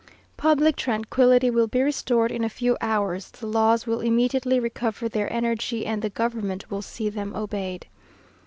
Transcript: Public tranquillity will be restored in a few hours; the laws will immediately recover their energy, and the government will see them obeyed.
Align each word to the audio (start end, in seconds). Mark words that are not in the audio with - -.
Public 0.35 0.77
tranquillity 0.77 1.51
will 1.51 1.67
be 1.67 1.79
restored 1.83 2.31
in 2.31 2.43
a 2.43 2.49
few 2.49 2.75
hours; 2.81 3.29
the 3.29 3.45
laws 3.45 3.85
will 3.85 3.99
immediately 3.99 4.59
recover 4.59 5.07
their 5.07 5.31
energy, 5.31 5.85
and 5.85 6.01
the 6.01 6.09
government 6.09 6.71
will 6.71 6.81
see 6.81 7.07
them 7.07 7.35
obeyed. 7.35 7.85